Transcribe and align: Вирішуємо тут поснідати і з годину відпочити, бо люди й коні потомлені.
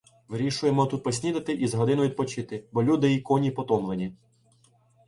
Вирішуємо 0.27 0.85
тут 0.85 1.03
поснідати 1.03 1.53
і 1.53 1.67
з 1.67 1.73
годину 1.73 2.03
відпочити, 2.03 2.65
бо 2.71 2.83
люди 2.83 3.11
й 3.13 3.21
коні 3.21 3.51
потомлені. 3.51 4.15